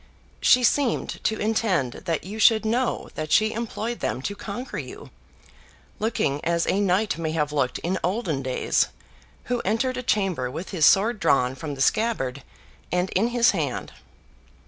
[0.41, 5.11] She seemed to intend that you should know that she employed them to conquer you,
[5.99, 8.87] looking as a knight may have looked in olden days
[9.43, 12.41] who entered a chamber with his sword drawn from the scabbard
[12.91, 13.93] and in his hand.